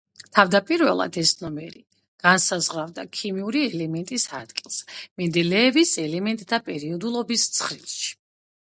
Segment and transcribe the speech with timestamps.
[0.35, 1.83] თავდაპირველად, ეს ნომერი
[2.25, 4.81] განსაზღვრავდა ქიმიური ელემენტის ადგილს
[5.21, 8.13] მენდელეევის ელემენტთა პერიოდულობის ცხრილში.